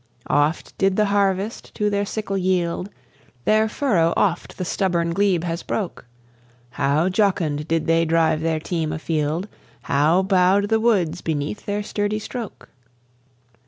Oft 0.31 0.75
did 0.79 0.95
the 0.95 1.05
harvest 1.13 1.75
to 1.75 1.87
their 1.87 2.07
sickle 2.07 2.35
yield, 2.35 2.89
Their 3.45 3.69
furrow 3.69 4.15
oft 4.17 4.57
the 4.57 4.65
stubborn 4.65 5.11
glebe 5.13 5.43
has 5.43 5.61
broke; 5.61 6.07
How 6.71 7.07
jocund 7.07 7.67
did 7.67 7.85
they 7.85 8.05
drive 8.05 8.41
their 8.41 8.59
team 8.59 8.91
afield! 8.91 9.47
How 9.83 10.23
bow'd 10.23 10.69
the 10.69 10.79
woods 10.79 11.21
beneath 11.21 11.67
their 11.67 11.83
sturdy 11.83 12.17
stroke! 12.17 12.69